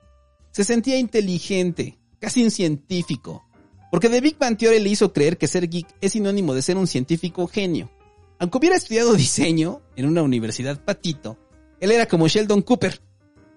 [0.52, 3.47] Se sentía inteligente, casi un científico.
[3.90, 6.76] Porque The Big Bang Theory le hizo creer que ser geek es sinónimo de ser
[6.76, 7.90] un científico genio.
[8.38, 11.38] Aunque hubiera estudiado diseño en una universidad patito,
[11.80, 13.00] él era como Sheldon Cooper.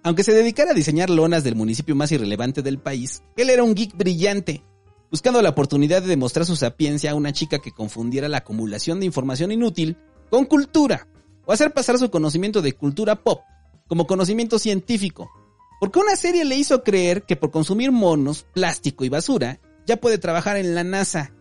[0.03, 3.75] Aunque se dedicara a diseñar lonas del municipio más irrelevante del país, él era un
[3.75, 4.63] geek brillante,
[5.11, 9.05] buscando la oportunidad de demostrar su sapiencia a una chica que confundiera la acumulación de
[9.05, 9.97] información inútil
[10.31, 11.07] con cultura,
[11.45, 13.41] o hacer pasar su conocimiento de cultura pop
[13.87, 15.29] como conocimiento científico,
[15.79, 20.17] porque una serie le hizo creer que por consumir monos, plástico y basura, ya puede
[20.17, 21.33] trabajar en la NASA.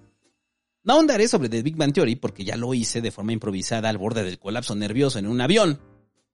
[0.83, 3.99] No ahondaré sobre The Big Bang Theory porque ya lo hice de forma improvisada al
[3.99, 5.81] borde del colapso nervioso en un avión.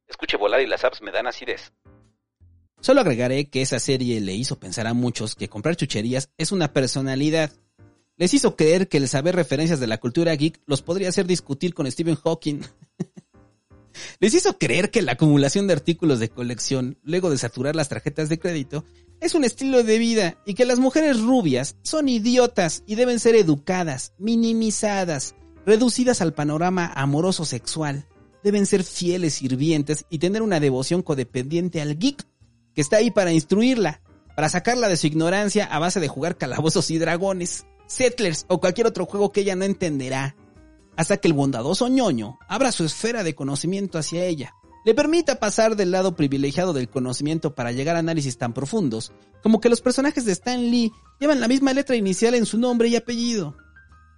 [0.06, 1.72] Escuche volar y las apps me dan acidez.
[2.80, 6.72] Solo agregaré que esa serie le hizo pensar a muchos que comprar chucherías es una
[6.72, 7.50] personalidad.
[8.16, 11.74] Les hizo creer que el saber referencias de la cultura geek los podría hacer discutir
[11.74, 12.60] con Stephen Hawking.
[14.20, 18.28] Les hizo creer que la acumulación de artículos de colección, luego de saturar las tarjetas
[18.28, 18.84] de crédito,
[19.20, 23.34] es un estilo de vida y que las mujeres rubias son idiotas y deben ser
[23.34, 28.06] educadas, minimizadas, reducidas al panorama amoroso sexual.
[28.44, 32.24] Deben ser fieles sirvientes y tener una devoción codependiente al geek
[32.74, 34.02] que está ahí para instruirla,
[34.36, 38.86] para sacarla de su ignorancia a base de jugar calabozos y dragones, settlers o cualquier
[38.86, 40.36] otro juego que ella no entenderá,
[40.94, 44.54] hasta que el bondadoso ñoño abra su esfera de conocimiento hacia ella,
[44.86, 49.10] le permita pasar del lado privilegiado del conocimiento para llegar a análisis tan profundos,
[49.42, 52.86] como que los personajes de Stan Lee llevan la misma letra inicial en su nombre
[52.86, 53.56] y apellido.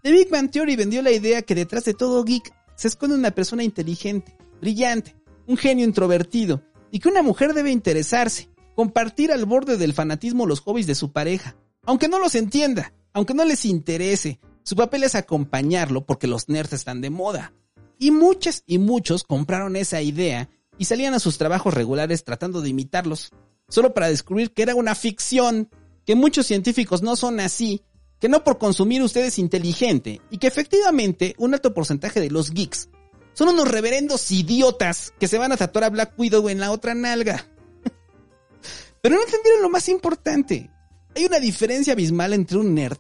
[0.02, 3.30] The Big Bang Theory vendió la idea que detrás de todo geek se esconde una
[3.30, 9.78] persona inteligente, brillante, un genio introvertido, y que una mujer debe interesarse, compartir al borde
[9.78, 14.38] del fanatismo los hobbies de su pareja, aunque no los entienda, aunque no les interese.
[14.64, 17.54] Su papel es acompañarlo porque los nerds están de moda.
[17.98, 22.70] Y muchas y muchos compraron esa idea y salían a sus trabajos regulares tratando de
[22.70, 23.30] imitarlos,
[23.68, 25.68] solo para descubrir que era una ficción,
[26.06, 27.82] que muchos científicos no son así,
[28.20, 32.52] que no por consumir usted es inteligente y que efectivamente un alto porcentaje de los
[32.52, 32.88] geeks
[33.32, 36.94] son unos reverendos idiotas que se van a tatuar a Black Widow en la otra
[36.94, 37.46] nalga.
[39.00, 40.70] Pero no entendieron lo más importante.
[41.14, 42.98] Hay una diferencia abismal entre un nerd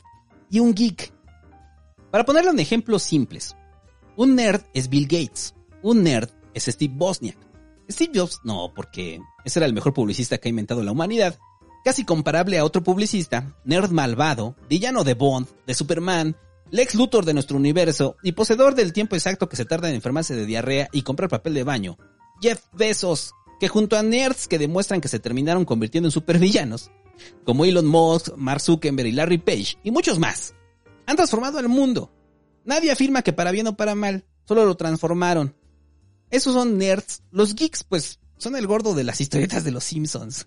[0.48, 1.12] y un geek.
[2.12, 3.56] Para ponerlo en ejemplos simples,
[4.16, 7.47] un nerd es Bill Gates, un nerd es Steve Bosniak.
[7.90, 11.38] Steve Jobs no, porque ese era el mejor publicista que ha inventado la humanidad,
[11.84, 16.36] casi comparable a otro publicista, nerd malvado, villano de Bond, de Superman,
[16.70, 20.36] Lex Luthor de nuestro universo y poseedor del tiempo exacto que se tarda en enfermarse
[20.36, 21.96] de diarrea y comprar papel de baño.
[22.42, 26.90] Jeff Bezos, que junto a nerds que demuestran que se terminaron convirtiendo en supervillanos,
[27.44, 30.54] como Elon Musk, Mark Zuckerberg y Larry Page, y muchos más,
[31.06, 32.12] han transformado al mundo.
[32.64, 35.54] Nadie afirma que para bien o para mal, solo lo transformaron.
[36.30, 37.22] Esos son nerds.
[37.30, 40.46] Los geeks, pues, son el gordo de las historietas de los Simpsons.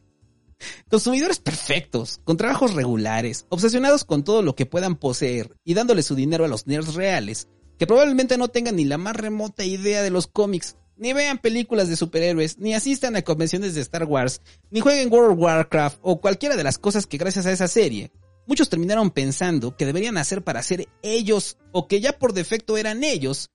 [0.89, 6.15] Consumidores perfectos, con trabajos regulares, obsesionados con todo lo que puedan poseer y dándole su
[6.15, 7.48] dinero a los nerds reales,
[7.80, 11.89] que probablemente no tengan ni la más remota idea de los cómics, ni vean películas
[11.89, 16.22] de superhéroes, ni asistan a convenciones de Star Wars, ni jueguen World of Warcraft o
[16.22, 18.12] cualquiera de las cosas que gracias a esa serie,
[18.46, 23.04] muchos terminaron pensando que deberían hacer para ser ellos o que ya por defecto eran
[23.04, 23.50] ellos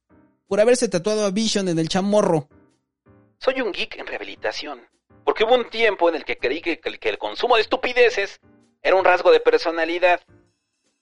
[0.46, 2.48] por haberse tatuado a Vision en el chamorro.
[3.38, 4.80] Soy un geek en rehabilitación.
[5.24, 8.40] Porque hubo un tiempo en el que creí que, que el consumo de estupideces
[8.82, 10.20] era un rasgo de personalidad.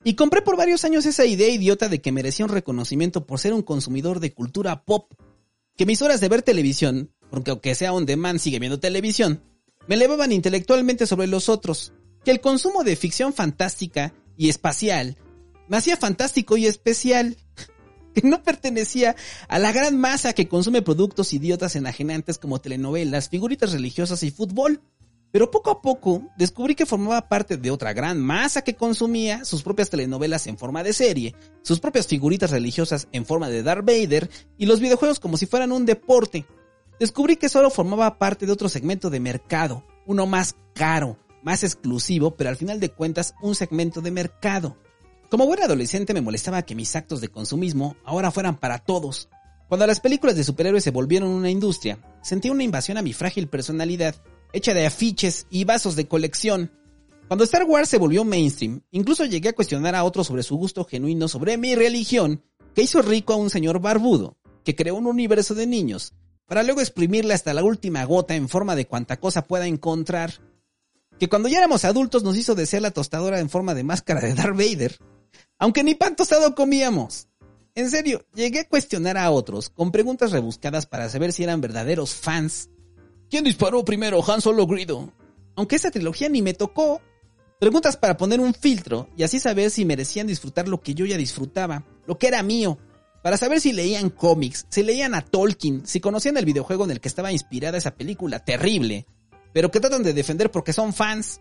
[0.02, 3.52] Y compré por varios años esa idea idiota de que merecía un reconocimiento por ser
[3.52, 5.12] un consumidor de cultura pop.
[5.76, 9.42] Que mis horas de ver televisión, porque aunque sea on demand sigue viendo televisión,
[9.86, 11.92] me elevaban intelectualmente sobre los otros.
[12.24, 15.18] Que el consumo de ficción fantástica y espacial
[15.68, 17.36] me hacía fantástico y especial.
[18.14, 19.16] Que no pertenecía
[19.48, 24.80] a la gran masa que consume productos idiotas enajenantes como telenovelas, figuritas religiosas y fútbol.
[25.32, 29.64] Pero poco a poco descubrí que formaba parte de otra gran masa que consumía sus
[29.64, 34.30] propias telenovelas en forma de serie, sus propias figuritas religiosas en forma de Darth Vader
[34.58, 36.46] y los videojuegos como si fueran un deporte.
[37.00, 42.36] Descubrí que solo formaba parte de otro segmento de mercado, uno más caro, más exclusivo,
[42.36, 44.76] pero al final de cuentas un segmento de mercado.
[45.30, 49.28] Como buen adolescente me molestaba que mis actos de consumismo ahora fueran para todos.
[49.68, 53.48] Cuando las películas de superhéroes se volvieron una industria, sentí una invasión a mi frágil
[53.48, 54.14] personalidad
[54.54, 56.70] hecha de afiches y vasos de colección.
[57.26, 60.84] Cuando Star Wars se volvió mainstream, incluso llegué a cuestionar a otros sobre su gusto
[60.84, 62.42] genuino sobre mi religión,
[62.74, 66.14] que hizo rico a un señor barbudo, que creó un universo de niños,
[66.46, 70.40] para luego exprimirle hasta la última gota en forma de cuanta cosa pueda encontrar.
[71.18, 74.34] Que cuando ya éramos adultos nos hizo desear la tostadora en forma de máscara de
[74.34, 74.98] Darth Vader.
[75.58, 77.28] Aunque ni pan tostado comíamos.
[77.74, 82.14] En serio, llegué a cuestionar a otros con preguntas rebuscadas para saber si eran verdaderos
[82.14, 82.70] fans
[83.34, 85.12] ¿Quién disparó primero, Han Solo Grido?
[85.56, 87.00] Aunque esa trilogía ni me tocó.
[87.58, 91.16] Preguntas para poner un filtro y así saber si merecían disfrutar lo que yo ya
[91.16, 92.78] disfrutaba, lo que era mío.
[93.22, 97.00] Para saber si leían cómics, si leían a Tolkien, si conocían el videojuego en el
[97.00, 99.06] que estaba inspirada esa película terrible,
[99.52, 101.40] pero que tratan de defender porque son fans.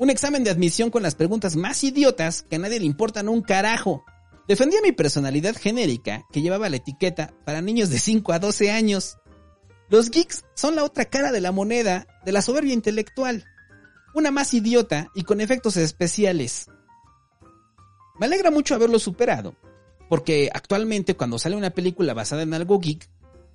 [0.00, 3.42] Un examen de admisión con las preguntas más idiotas que a nadie le importan un
[3.42, 4.02] carajo.
[4.48, 9.18] Defendía mi personalidad genérica que llevaba la etiqueta para niños de 5 a 12 años.
[9.90, 13.44] Los geeks son la otra cara de la moneda de la soberbia intelectual.
[14.14, 16.68] Una más idiota y con efectos especiales.
[18.18, 19.54] Me alegra mucho haberlo superado,
[20.08, 23.06] porque actualmente cuando sale una película basada en algo geek,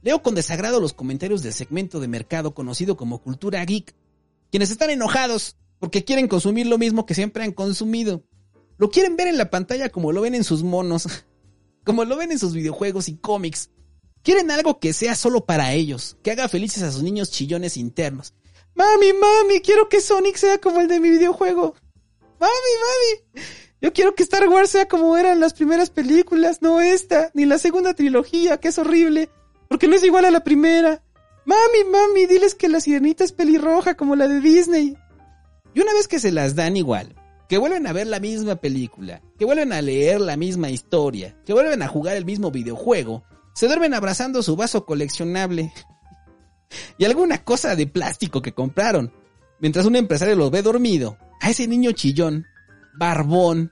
[0.04, 3.96] leo con desagrado los comentarios del segmento de mercado conocido como cultura geek,
[4.52, 8.24] quienes están enojados porque quieren consumir lo mismo que siempre han consumido.
[8.80, 11.08] Lo quieren ver en la pantalla como lo ven en sus monos,
[11.86, 13.70] como lo ven en sus videojuegos y cómics,
[14.24, 18.34] Quieren algo que sea solo para ellos, que haga felices a sus niños chillones internos.
[18.74, 21.76] Mami, mami, quiero que Sonic sea como el de mi videojuego.
[22.40, 22.52] Mami,
[23.36, 23.44] mami.
[23.82, 27.60] Yo quiero que Star Wars sea como eran las primeras películas, no esta, ni la
[27.60, 29.30] segunda trilogía, que es horrible,
[29.70, 31.04] porque no es igual a la primera.
[31.46, 34.98] Mami, mami, diles que la sirenita es pelirroja como la de Disney.
[35.76, 37.14] Y una vez que se las dan igual,
[37.48, 41.54] que vuelven a ver la misma película, que vuelven a leer la misma historia, que
[41.54, 45.72] vuelven a jugar el mismo videojuego, se duermen abrazando su vaso coleccionable
[46.98, 49.14] y alguna cosa de plástico que compraron,
[49.60, 52.46] mientras un empresario los ve dormido, a ese niño chillón,
[52.98, 53.70] barbón,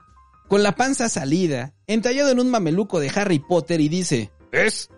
[0.49, 4.89] con la panza salida, entallado en un mameluco de Harry Potter y dice, ¿Es?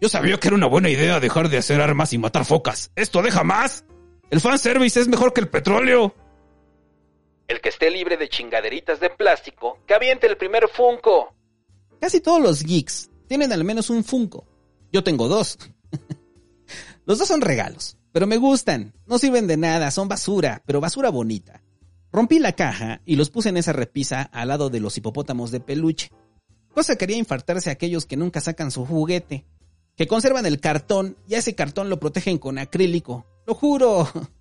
[0.00, 2.92] Yo sabía que era una buena idea dejar de hacer armas y matar focas.
[2.94, 3.84] ¿Esto deja más?
[4.30, 6.14] El fanservice es mejor que el petróleo.
[7.48, 11.34] El que esté libre de chingaderitas de plástico, que aviente el primer Funko.
[12.00, 14.46] Casi todos los geeks tienen al menos un Funko.
[14.92, 15.58] Yo tengo dos.
[17.06, 18.92] Los dos son regalos, pero me gustan.
[19.06, 21.62] No sirven de nada, son basura, pero basura bonita.
[22.12, 25.60] Rompí la caja y los puse en esa repisa al lado de los hipopótamos de
[25.60, 26.10] peluche.
[26.74, 29.46] Cosa que haría infartarse a aquellos que nunca sacan su juguete,
[29.96, 33.26] que conservan el cartón y a ese cartón lo protegen con acrílico.
[33.46, 34.06] Lo juro.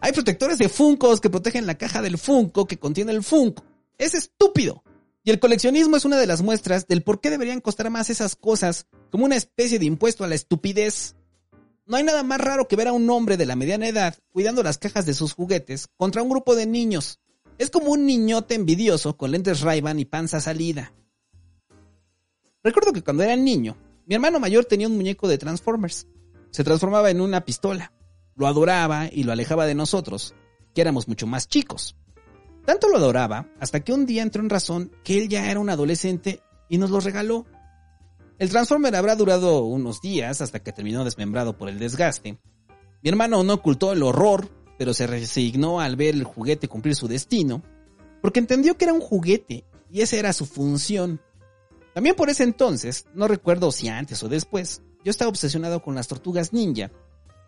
[0.00, 3.64] Hay protectores de Funcos que protegen la caja del Funko que contiene el Funko.
[3.98, 4.82] Es estúpido.
[5.24, 8.34] Y el coleccionismo es una de las muestras del por qué deberían costar más esas
[8.34, 11.14] cosas, como una especie de impuesto a la estupidez.
[11.86, 14.62] No hay nada más raro que ver a un hombre de la mediana edad cuidando
[14.62, 17.20] las cajas de sus juguetes contra un grupo de niños.
[17.58, 20.92] Es como un niñote envidioso con lentes ray y panza salida.
[22.64, 26.06] Recuerdo que cuando era niño, mi hermano mayor tenía un muñeco de Transformers.
[26.50, 27.92] Se transformaba en una pistola.
[28.34, 30.34] Lo adoraba y lo alejaba de nosotros,
[30.74, 31.96] que éramos mucho más chicos.
[32.64, 35.70] Tanto lo adoraba hasta que un día entró en razón que él ya era un
[35.70, 37.46] adolescente y nos lo regaló.
[38.38, 42.38] El Transformer habrá durado unos días hasta que terminó desmembrado por el desgaste.
[43.02, 44.48] Mi hermano no ocultó el horror,
[44.78, 47.62] pero se resignó al ver el juguete cumplir su destino,
[48.20, 51.20] porque entendió que era un juguete y esa era su función.
[51.94, 56.08] También por ese entonces, no recuerdo si antes o después, yo estaba obsesionado con las
[56.08, 56.90] tortugas ninja,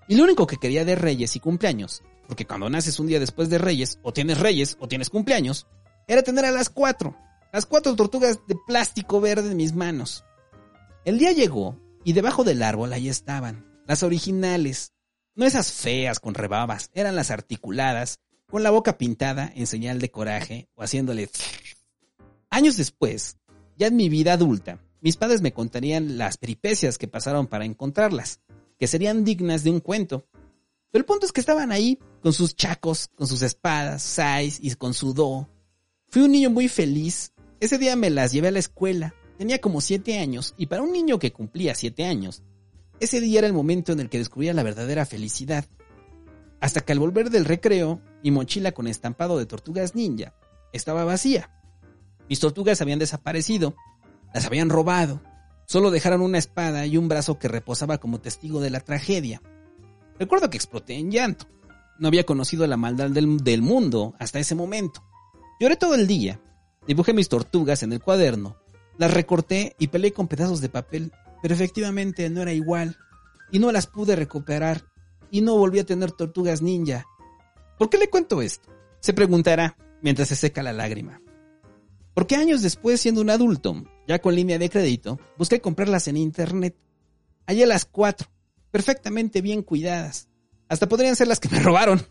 [0.08, 3.50] y lo único que quería de Reyes y cumpleaños porque cuando naces un día después
[3.50, 5.66] de Reyes, o tienes Reyes, o tienes cumpleaños,
[6.06, 7.16] era tener a las cuatro,
[7.52, 10.24] las cuatro tortugas de plástico verde en mis manos.
[11.04, 14.92] El día llegó, y debajo del árbol ahí estaban, las originales,
[15.34, 20.10] no esas feas con rebabas, eran las articuladas, con la boca pintada en señal de
[20.10, 21.28] coraje, o haciéndole...
[22.50, 23.38] Años después,
[23.76, 28.40] ya en mi vida adulta, mis padres me contarían las peripecias que pasaron para encontrarlas,
[28.78, 30.26] que serían dignas de un cuento.
[30.90, 34.74] Pero el punto es que estaban ahí, con sus chacos, con sus espadas, sais y
[34.74, 35.48] con su do.
[36.08, 37.32] Fui un niño muy feliz.
[37.60, 39.14] Ese día me las llevé a la escuela.
[39.38, 42.42] Tenía como siete años, y para un niño que cumplía siete años,
[43.00, 45.66] ese día era el momento en el que descubría la verdadera felicidad.
[46.60, 50.34] Hasta que al volver del recreo, mi mochila con estampado de tortugas ninja
[50.72, 51.50] estaba vacía.
[52.28, 53.74] Mis tortugas habían desaparecido,
[54.32, 55.20] las habían robado,
[55.66, 59.42] solo dejaron una espada y un brazo que reposaba como testigo de la tragedia.
[60.18, 61.46] Recuerdo que exploté en llanto.
[61.98, 65.04] No había conocido la maldad del, mundo hasta ese momento.
[65.60, 66.40] Lloré todo el día,
[66.86, 68.56] dibujé mis tortugas en el cuaderno,
[68.98, 72.96] las recorté y peleé con pedazos de papel, pero efectivamente no era igual,
[73.52, 74.84] y no las pude recuperar,
[75.30, 77.06] y no volví a tener tortugas ninja.
[77.78, 78.68] ¿Por qué le cuento esto?
[79.00, 81.20] Se preguntará mientras se seca la lágrima.
[82.14, 86.76] Porque años después, siendo un adulto, ya con línea de crédito, busqué comprarlas en internet.
[87.46, 88.28] Hallé las cuatro,
[88.70, 90.28] perfectamente bien cuidadas.
[90.68, 92.02] Hasta podrían ser las que me robaron.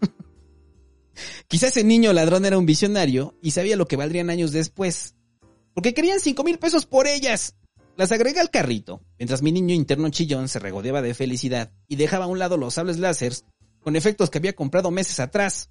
[1.47, 5.15] Quizás ese niño ladrón era un visionario y sabía lo que valdrían años después.
[5.73, 7.55] Porque querían cinco mil pesos por ellas.
[7.95, 12.25] Las agregué al carrito, mientras mi niño interno chillón se regodeaba de felicidad y dejaba
[12.25, 13.45] a un lado los sables láseres
[13.81, 15.69] con efectos que había comprado meses atrás.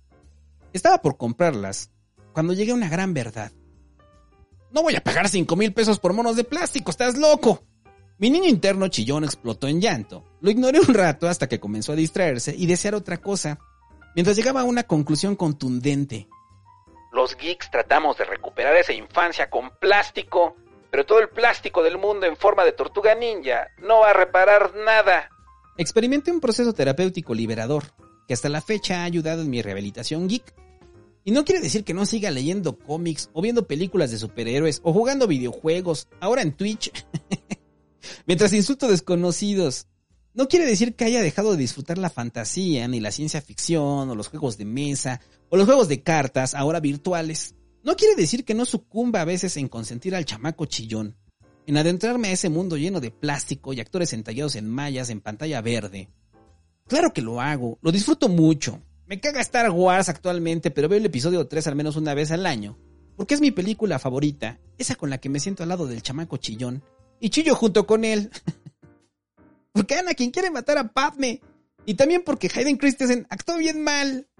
[0.72, 1.90] Estaba por comprarlas
[2.32, 3.52] cuando llegué a una gran verdad.
[4.72, 7.62] No voy a pagar cinco mil pesos por monos de plástico, estás loco.
[8.16, 10.24] Mi niño interno chillón explotó en llanto.
[10.40, 13.58] Lo ignoré un rato hasta que comenzó a distraerse y desear otra cosa,
[14.14, 16.26] mientras llegaba a una conclusión contundente.
[17.12, 20.56] Los geeks tratamos de recuperar esa infancia con plástico,
[20.90, 24.74] pero todo el plástico del mundo en forma de tortuga ninja no va a reparar
[24.74, 25.28] nada.
[25.76, 27.84] Experimenté un proceso terapéutico liberador,
[28.26, 30.54] que hasta la fecha ha ayudado en mi rehabilitación geek
[31.24, 34.92] y no quiere decir que no siga leyendo cómics o viendo películas de superhéroes o
[34.92, 36.90] jugando videojuegos, ahora en Twitch,
[38.26, 39.86] mientras insulto desconocidos.
[40.34, 44.14] No quiere decir que haya dejado de disfrutar la fantasía, ni la ciencia ficción, o
[44.14, 45.20] los juegos de mesa,
[45.50, 47.54] o los juegos de cartas, ahora virtuales.
[47.84, 51.16] No quiere decir que no sucumba a veces en consentir al chamaco chillón,
[51.66, 55.60] en adentrarme a ese mundo lleno de plástico y actores entallados en mallas en pantalla
[55.60, 56.08] verde.
[56.88, 58.80] Claro que lo hago, lo disfruto mucho,
[59.12, 62.46] me caga Star Wars actualmente, pero veo el episodio 3 al menos una vez al
[62.46, 62.78] año.
[63.14, 66.38] Porque es mi película favorita, esa con la que me siento al lado del chamaco
[66.38, 66.82] chillón.
[67.20, 68.30] Y chillo junto con él.
[69.72, 71.42] porque Anakin quiere matar a Padme.
[71.84, 74.30] Y también porque Hayden Christensen actuó bien mal.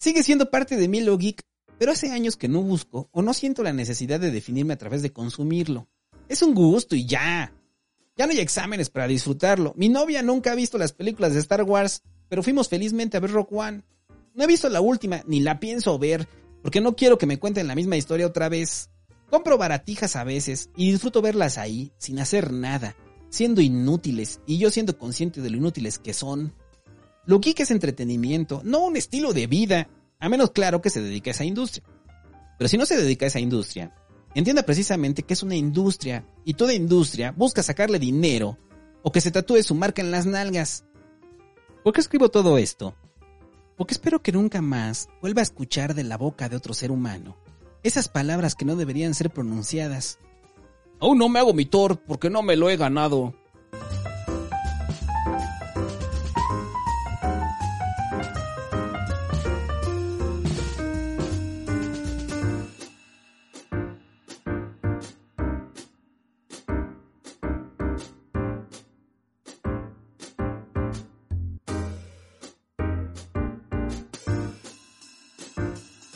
[0.00, 1.40] Sigue siendo parte de mi lo geek,
[1.78, 5.02] pero hace años que no busco o no siento la necesidad de definirme a través
[5.02, 5.86] de consumirlo.
[6.28, 7.54] Es un gusto y ya.
[8.16, 9.74] Ya no hay exámenes para disfrutarlo.
[9.76, 13.30] Mi novia nunca ha visto las películas de Star Wars, pero fuimos felizmente a ver
[13.30, 13.82] Rock One.
[14.34, 16.26] No he visto la última, ni la pienso ver,
[16.62, 18.88] porque no quiero que me cuenten la misma historia otra vez.
[19.28, 22.96] Compro baratijas a veces y disfruto verlas ahí, sin hacer nada,
[23.28, 26.54] siendo inútiles y yo siendo consciente de lo inútiles que son.
[27.26, 31.28] Lo geek es entretenimiento, no un estilo de vida, a menos claro que se dedique
[31.28, 31.84] a esa industria.
[32.56, 33.94] Pero si no se dedica a esa industria,
[34.34, 38.56] entienda precisamente que es una industria y toda industria busca sacarle dinero
[39.02, 40.86] o que se tatúe su marca en las nalgas.
[41.82, 42.94] ¿Por qué escribo todo esto?
[43.76, 47.36] porque espero que nunca más vuelva a escuchar de la boca de otro ser humano
[47.82, 50.20] esas palabras que no deberían ser pronunciadas.
[51.00, 53.34] Aún no me hago mi Thor porque no me lo he ganado.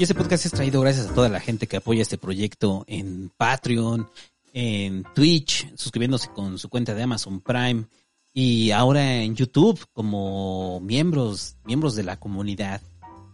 [0.06, 4.08] Este podcast es traído gracias a toda la gente que apoya este proyecto en Patreon,
[4.52, 7.86] en Twitch, suscribiéndose con su cuenta de Amazon Prime
[8.32, 12.80] y ahora en YouTube como miembros, miembros de la comunidad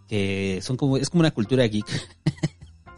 [0.08, 1.84] que son como, es como una cultura geek.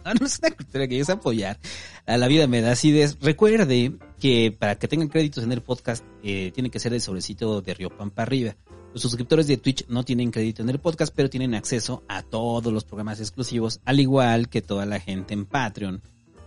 [0.14, 1.58] no, no es una cultura geek, es apoyar
[2.06, 3.18] a la vida me da acidez.
[3.20, 7.60] Recuerde que para que tengan créditos en el podcast, eh, tiene que ser el sobrecito
[7.60, 8.56] de Río Pampa arriba.
[8.92, 12.72] Los suscriptores de Twitch no tienen crédito en el podcast, pero tienen acceso a todos
[12.72, 16.00] los programas exclusivos, al igual que toda la gente en Patreon,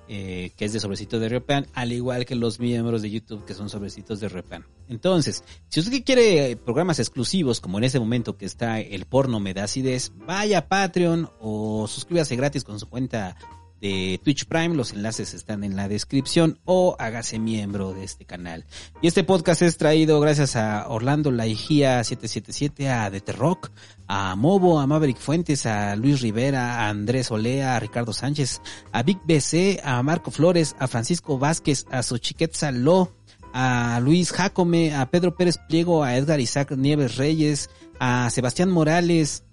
[0.09, 3.53] eh, que es de Sobrecito de Repan, al igual que los miembros de YouTube, que
[3.53, 4.65] son Sobrecitos de Repan.
[4.87, 9.53] Entonces, si usted quiere programas exclusivos, como en ese momento que está el porno me
[9.53, 13.35] da acidez, vaya a Patreon o suscríbase gratis con su cuenta
[13.81, 14.75] de Twitch Prime.
[14.75, 18.65] Los enlaces están en la descripción o hágase miembro de este canal.
[19.01, 23.71] Y este podcast es traído gracias a Orlando Laigía 777, a The Rock,
[24.07, 28.61] a Mobo, a Maverick Fuentes, a Luis Rivera, a Andrés Olea, a Ricardo Sánchez,
[28.91, 33.13] a Big BC, a Marco Flores, a Francisco Vázquez, a Xochiquet Saló,
[33.53, 37.69] a Luis Jacome, a Pedro Pérez Pliego, a Edgar Isaac Nieves Reyes,
[37.99, 39.43] a Sebastián Morales,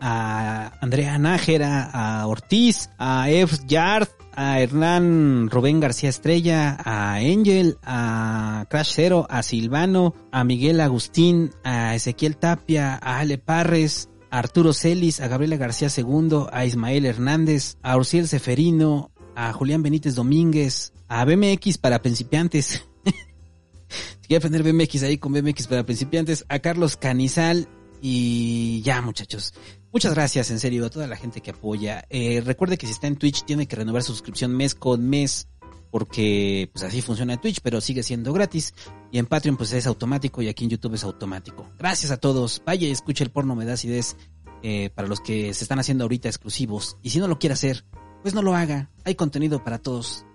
[0.00, 7.78] a Andrea Nájera, a Ortiz, a Eve Yard, a Hernán Rubén García Estrella, a Angel,
[7.82, 14.38] a Crash Zero, a Silvano, a Miguel Agustín, a Ezequiel Tapia, a Ale Parres, a
[14.38, 20.14] Arturo Celis, a Gabriela García II, a Ismael Hernández, a Urciel Seferino, a Julián Benítez
[20.14, 22.84] Domínguez, a BMX para principiantes.
[24.28, 27.68] si aprender BMX ahí con BMX para principiantes, a Carlos Canizal
[28.00, 29.54] y ya muchachos.
[29.92, 32.04] Muchas gracias, en serio, a toda la gente que apoya.
[32.10, 35.48] Eh, recuerde que si está en Twitch tiene que renovar su suscripción mes con mes,
[35.90, 38.74] porque pues así funciona Twitch, pero sigue siendo gratis.
[39.10, 41.70] Y en Patreon pues es automático y aquí en YouTube es automático.
[41.78, 42.62] Gracias a todos.
[42.66, 44.16] Vaya y escuche el porno, me da acidez
[44.62, 46.98] eh, para los que se están haciendo ahorita exclusivos.
[47.02, 47.84] Y si no lo quiere hacer,
[48.22, 48.90] pues no lo haga.
[49.04, 50.26] Hay contenido para todos.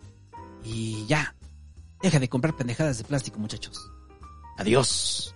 [0.64, 1.36] Y ya.
[2.02, 3.92] Deja de comprar pendejadas de plástico, muchachos.
[4.58, 5.36] Adiós.